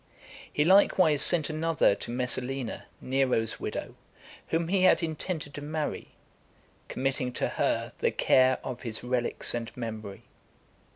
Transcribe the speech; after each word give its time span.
He 0.51 0.63
likewise 0.65 1.21
sent 1.21 1.47
another 1.47 1.93
to 1.93 2.09
Messalina, 2.09 2.85
Nero's 2.99 3.59
widow, 3.59 3.93
whom 4.47 4.67
he 4.69 4.81
had 4.81 5.03
intended 5.03 5.53
to 5.53 5.61
marry, 5.61 6.07
committing 6.87 7.31
to 7.33 7.47
her 7.49 7.93
the 7.99 8.09
care 8.09 8.57
of 8.63 8.81
his 8.81 9.03
relics 9.03 9.53
and 9.53 9.69
memory. 9.77 10.23